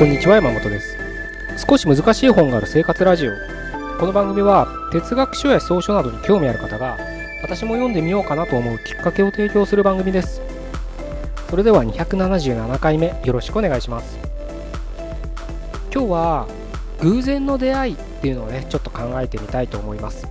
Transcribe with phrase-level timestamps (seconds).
[0.00, 0.96] こんにちは山本です。
[1.68, 3.32] 少し難しい本がある生活ラジオ。
[3.98, 6.96] この番組は哲学書や思想書などに興味ある方が
[7.42, 10.40] 私も読んでみようかなと思うきっかけを提供する番組です。
[11.50, 14.18] それでは277回目よろしくお願いします。
[15.92, 16.48] 今日は
[17.02, 20.26] 偶然の出会いっていうのをねちょっと考えてみたいと思います。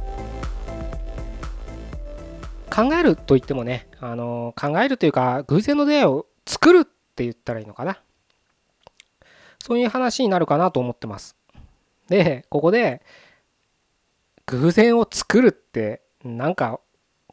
[2.71, 7.99] 考えると言ってもね、あの考えるというか偶然の出会いを作るって言ったらいいのかな。
[9.62, 11.36] そういう話になるかなと思ってます。
[12.08, 13.02] でここで
[14.48, 16.80] 偶然を作るってなんか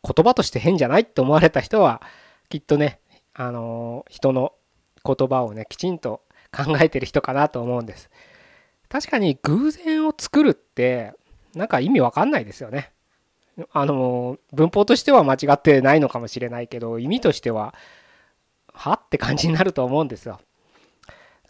[0.03, 2.03] 言葉として変じゃないって思われた人は
[2.49, 3.01] きっとね
[3.33, 4.53] あの人の
[5.05, 8.11] 言葉をねきちんと考えてる人かなと思うんです。
[8.89, 11.15] 確かに偶然を作るって
[11.55, 12.93] なんか意味わかんないですよね。
[13.73, 17.75] あの文法としては間違ってないのかもしれないけど意味としては
[18.75, 19.01] は？
[19.03, 20.39] って感じになると思うんですよ。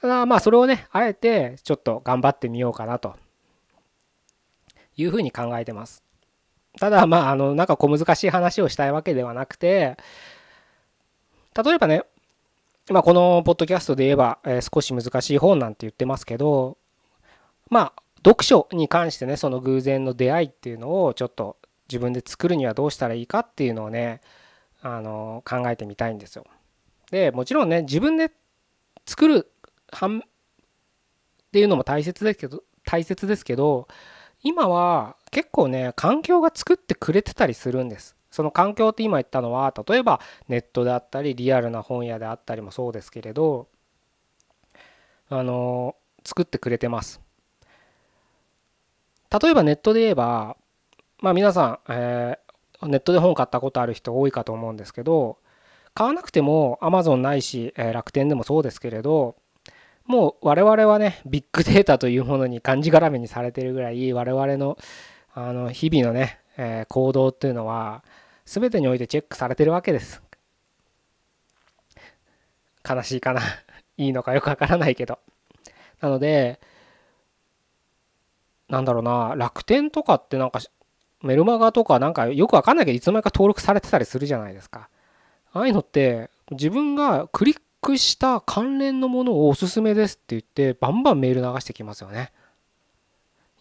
[0.00, 3.16] ただまあそれをねあえてちょっと頑張ってみようかなと
[4.96, 6.02] いうふうに考えてます。
[6.78, 9.96] ただまああのなんか小難しい話をしたいわけではなくて
[11.64, 12.02] 例えばね
[12.90, 16.76] まあこのポッドキャストで言えば、え、少し難しい本なんて言ってますけど
[17.70, 21.56] まあ読書に関してねその偶然の出会いっていうのをちょっと
[21.88, 24.20] 自分で作るにはどうしたらいいかっていうのをね
[24.82, 26.44] あの考えてみたいんですよ。
[27.10, 28.30] でもちろんね自分で
[29.06, 29.50] 作る
[29.92, 30.22] 半っ
[31.52, 33.88] ていうのも大切ですけど大切ですけど
[34.42, 38.16] 今は結構ね環境が作ってくれてたりするんです。
[38.30, 43.66] その環境って今言ったのは例えばネットであったりリアルな本屋であったりもそうですけれど
[45.30, 47.20] あの作ってくれてます。
[49.42, 50.56] 例えばネットで言えば
[51.18, 55.38] まあ皆さん、えー、ネットで本買ったことある人多いかと思うんですけど
[55.94, 59.36] 買わなくても Amazon ないし、え、楽天でもそうですけれど
[60.06, 64.78] もう我々はねビッグデータというものにがんじがらめにされてるぐらい我々の
[65.34, 68.02] あの日々のね、えー、行動っていうのは
[68.46, 70.22] 全てにおいてチェックされてるわけです。
[72.88, 73.42] 悲しいかな？
[73.98, 75.18] いいのかよくわからないけど。
[76.00, 76.60] なので
[78.68, 80.60] なんだろうな楽天とかってなんか
[81.22, 84.88] メルマガとかなんかよくわかんないけどいつの間にか登録されてたりするじゃないですか。
[85.52, 92.32] ああいうのって自分がクリックした関連のものをおすすめですって言ってバンバンメール流してきますよね。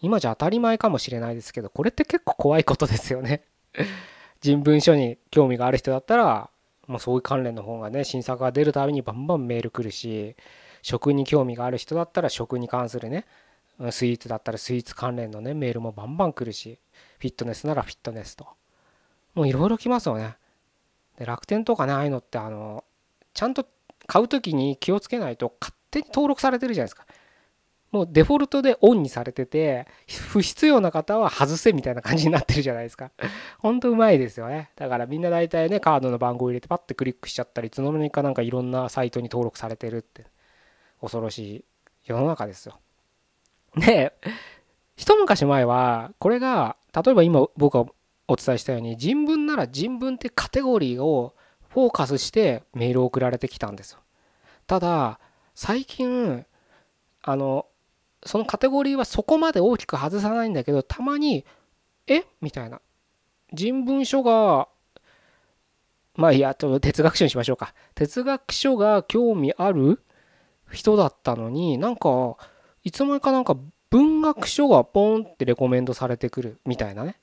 [0.02, 3.42] 今じゃ当たり前かもしれないですけどこれって結構怖いことですよね。
[4.42, 6.50] 人文書に興味がある人だったら
[6.88, 10.34] もうそういう関連の本がね新作が出るたびにバンバンメール来るし
[10.82, 13.26] 食に興味がある人だったら食に関するね
[13.90, 16.80] スイーツだったらスイーツ関連のねメールもバンバン来るし
[17.20, 18.48] フィットネスならフィットネスと
[19.34, 20.36] もういろいろ来ますよね
[21.16, 22.84] で楽天とかねああいうのってあの
[23.32, 23.66] ちゃんと
[24.06, 27.06] 買う時に気をつけないと勝手に登録されてるじゃないですか。
[27.92, 29.86] もうデフォルトでオンにされてて
[30.28, 33.10] 不必要な方は外せみたいな感じになってるじゃないですか。
[33.58, 34.70] ほんとうまいですよね。
[34.76, 40.26] だからみんな大体ねカードの番号入れてパッてクリックしちゃったりいつの間にかなんかいろんなサイトに登録されてるって
[41.00, 41.64] 恐ろしい
[42.04, 42.78] 世の中ですよ。
[43.76, 44.14] で、
[44.96, 47.90] 一昔前は、これが、例えば今僕が
[48.28, 51.35] お伝えしたように、人文なら人文ってカテゴリーを
[51.76, 53.98] フォーカスしてメールを送られてきたんですよ。
[54.66, 55.20] ただ、
[55.54, 56.46] 最近、
[57.20, 57.66] あの、
[58.24, 61.44] そのカテゴリーはそこまで大きく外さないんだけど、たまに、
[62.06, 62.24] え？
[62.40, 62.80] みたいな。
[63.52, 64.68] 人文書が、
[66.14, 67.74] まあいや、ちょっと哲学書にしましょうか。
[67.94, 70.02] 哲学書が興味ある
[70.72, 72.38] 人だったのになんか
[72.84, 73.54] いつの間にかなんか
[73.90, 77.18] 文学書がポンってレコメンドされてくるみたいなね。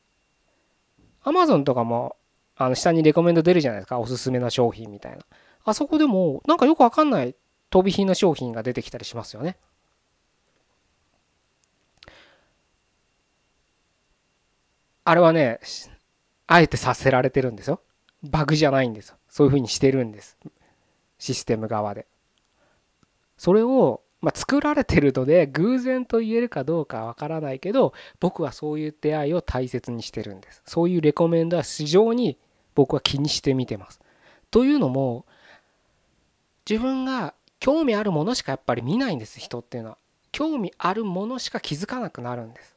[1.24, 2.18] アマゾンとかも
[2.56, 4.00] あの下にレコメンド出るじゃないですか。
[4.00, 5.19] おすすめな商品みたいな。
[5.66, 7.36] あそこでもなんかよくわかんない
[7.69, 9.58] 飛び火の商品が出てきたりしますよね。
[15.05, 15.59] あれはね、
[16.47, 17.82] あえてさせられてるんですよ。
[18.23, 19.17] バグじゃないんですよ。
[19.28, 20.38] そういうふうにしてるんです。
[21.17, 22.08] システム側で。
[23.38, 30.64] それをまあ、作られてるので偶然と言えるかどうかわからないけど僕はそういう出会いを大切にしてるんです。
[30.66, 32.37] そういうレコメンドは非常に
[32.73, 33.99] 僕は気にして見てます。
[34.49, 35.25] というのも
[36.67, 39.97] 自分が興味あるものしかやっぱり見ないんです人っていうのは。
[40.31, 42.75] 興味あるものしか気づかなくなるんです。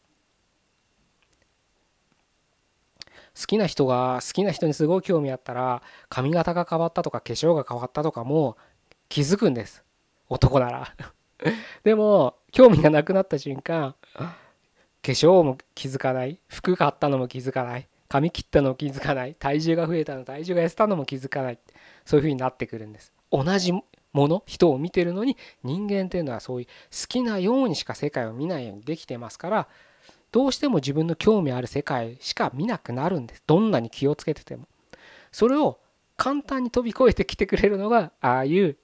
[3.40, 8.56] 好きな人が好きな人にすごい興味あったら髪型が変わったとか化粧が変わったとかも
[9.08, 9.84] 気づくんです。
[10.28, 10.92] 男なら。
[11.84, 13.94] でも興味がなくなった瞬間
[15.06, 16.40] 化粧も気づかない。
[16.48, 17.86] 服買ったのも気づかない。
[18.08, 19.34] 髪切ったのも気づかない。
[19.34, 21.58] 体重が増えたの体重が痩せたのも気づかない。
[22.04, 23.12] そういう風になってくるんです。
[23.30, 29.68] 同じもの人を見てるのに人間っていうのはそういう好きなようにしか世界を見ないようにできてますから
[30.32, 33.42] どうしても自分の興味ある世界しか見なくなるんです。
[33.46, 34.66] どんなに気をつけてても。
[35.30, 35.78] それを
[36.16, 38.76] 簡単に飛び越えてきてくれるのがああいう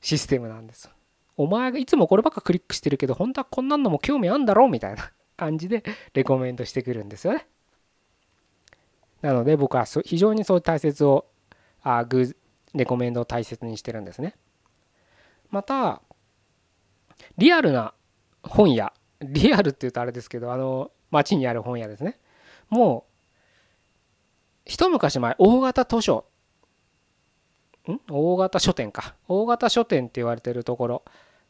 [0.00, 0.90] システムなんです。
[1.36, 4.68] お前がいつもこればっかクリックしてるけど本当はこんなんのも興味あんだろ？
[4.68, 5.82] みたいな感じで
[6.14, 7.46] レコメントしてくるんですよね。
[9.20, 11.26] なので僕は非常にそういう大切を
[11.82, 12.36] あグー
[12.74, 14.36] レコメンドを大切にしてるんですね。
[15.50, 16.02] また
[17.38, 17.94] リアルな
[18.42, 22.18] 本屋リアルって言うとあれですけどあの街にある本屋ですね。
[22.68, 23.10] もう
[24.66, 26.26] 一昔前大型図書
[27.88, 28.00] ん？
[28.10, 29.14] 大型書店か。
[29.28, 31.04] 大型書店って言われてるところ。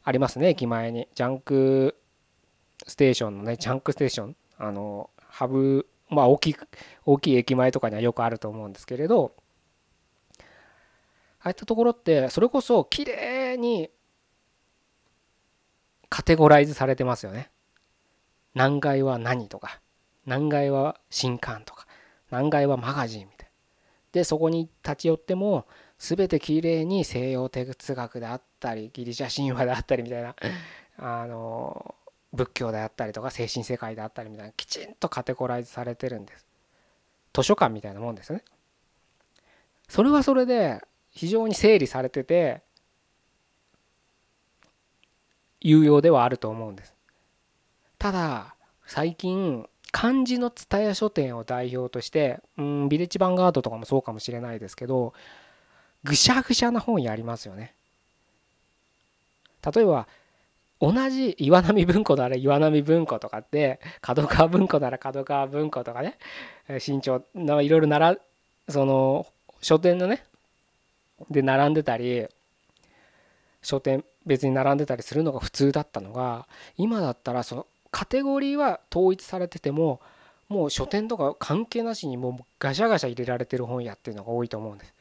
[0.05, 1.95] ありますね駅前に junction
[2.87, 6.55] station のね junction station あのハブまあ大きい
[7.05, 9.33] 大きい駅前とかにはよくあると思うんですけれど
[10.39, 10.43] あ
[11.47, 13.89] あいったところってそれこそ綺麗に
[16.09, 17.49] カテゴライズされてますよね。
[18.53, 19.81] 何階は何とか
[20.25, 21.87] 何階は新刊とか
[22.29, 23.51] 何階はマガジンみたいな。
[24.13, 25.65] でそこに立ち寄っても
[25.97, 30.35] 全てきれいに西洋哲学であってたりギリシャ神話であったりみたいな
[30.97, 31.95] あの
[32.33, 36.45] 仏教であったりとか精神世界であったりみたいなきちんとカテゴライズされてるんです。
[37.33, 38.43] 図書館みたいなもんですね。
[39.87, 40.81] それはそれで
[41.11, 42.63] 非常に整理されてて
[45.61, 46.95] 有用ではあると思うんです。
[47.99, 48.55] ただ
[48.87, 55.13] 最近漢字の蔦屋書店を代表としてうんビレッジヴァンガードとかもそうかもしれないですけど
[56.03, 57.74] ぐしゃぐしゃな本やりますよね。
[59.73, 60.07] 例えば
[60.81, 66.17] 同じ岩波文庫なら岩波文庫とかって角川文庫なら角川文庫とかね
[66.79, 68.17] 新潮いろいろなら
[68.67, 69.25] その
[69.61, 70.23] 書店のね
[71.29, 72.27] で並んでたり
[73.61, 76.47] 書店別に並んでたりするのが普通だったのが
[76.77, 80.01] 今だったらそのカテゴリーは統一されてても
[80.49, 84.93] もう書店とか関係なしにもうガシャガシャ入れられてる本屋っていうのが多いと思うんです。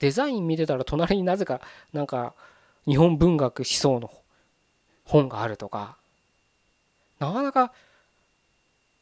[0.00, 1.60] デザイン見てたら隣になぜか
[1.92, 2.34] なんか
[2.86, 4.10] 日本文学思想の
[5.04, 5.96] 本があるとか
[7.18, 7.72] なかなか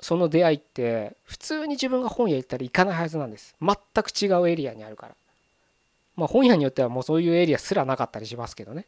[0.01, 3.55] その出会いって普通に自分が本屋行ったら行かないはずなんです。
[3.61, 5.15] 全く違うエリアにあるから。
[6.17, 8.85] まあ本屋によってはもうそういうエリアすらなかったりしますけどね。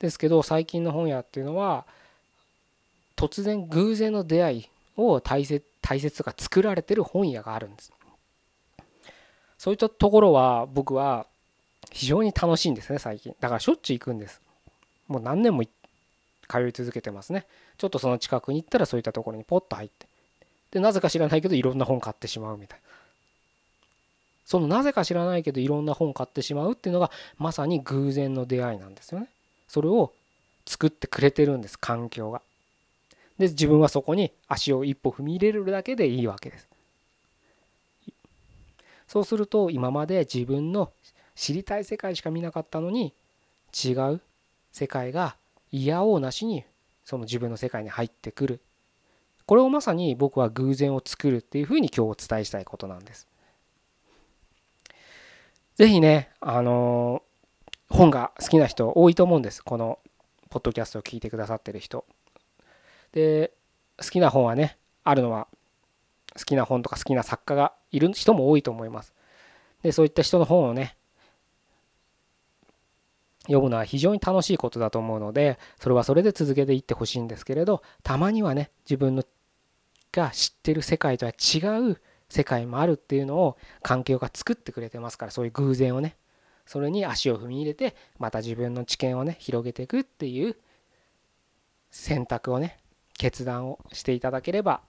[0.00, 1.84] ですけど最近の本屋っていうのは
[3.16, 7.92] 突然偶然の出会いを大切大切とか作られてる本屋があるんです。
[9.58, 11.26] そういったところは僕は
[11.90, 13.34] 非常に楽しいんですね最近。
[13.40, 14.40] だからしょっちゅう行くんです。
[15.08, 15.62] もう何年も
[16.48, 17.46] 通い続けてますね。
[17.78, 20.06] ちょっとその近くに行ったらそういったところにポッと入って。
[20.70, 22.84] でなぜか知らないけどいろんな本買ってしまうみたいな。
[24.44, 29.28] そのなぜか知らないけどいろんな本買ってしまうっていうのがまさに偶然の出会いなんですよね。
[29.68, 30.12] それを
[30.66, 32.42] 作ってくれてるんです環境が。
[33.38, 36.68] で自分はそこに足を一歩踏み入れるだけでいいわけです。
[39.08, 40.90] そうすると今まで自分の
[41.34, 43.12] 知りたい世界しか見なかったのに
[43.72, 44.20] 違う
[44.72, 45.36] 世界が
[45.70, 46.64] 嫌おうなしに
[47.04, 48.60] その自分の世界に入ってくる。
[49.46, 53.28] これをまさに僕は偶然を作るっていうふうに今日お伝えしたいことなんです。
[55.76, 57.22] 是非ねあの
[57.90, 59.62] 本が好きな人多いと思うんです。
[59.62, 59.98] この
[60.48, 62.04] ポッドキャストを聞いてくださってる人。
[63.12, 63.52] で
[63.98, 65.46] 好きな本はねあるのは
[66.36, 69.12] 好きな本とか好きな作家がいる人も多いと思います。
[69.82, 70.96] でそういった人の本をね
[73.46, 79.24] 読むのは非常に楽しいことだと思うのでそれはそれで続けていってほしいんですけれどたまにはね自分の
[80.12, 81.58] が知ってる世界とは違
[81.90, 86.16] う世界もあるっていうのを環境が作ってくれてますからそういう偶然をね
[86.66, 90.56] それに足を踏み入れてまた自分の知見をね広げていくっていう
[91.90, 92.78] 選択をね
[93.18, 94.80] 決断をしていただければ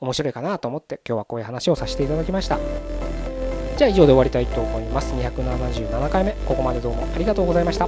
[0.00, 2.95] 面白いかなと思って今日はこういう話をさせていただきました。
[3.76, 5.12] じゃあ以上で終わりたいと思います。
[5.14, 7.86] 277回目ここまでどうもありがとうございました。